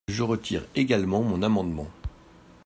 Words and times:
Je 0.07 0.23
retire 0.23 0.63
également 0.73 1.21
mon 1.21 1.43
amendement. 1.43 1.85